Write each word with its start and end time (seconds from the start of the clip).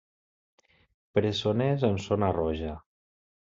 Presoners 1.19 1.87
en 1.93 2.03
zona 2.09 2.33
roja: 2.41 2.77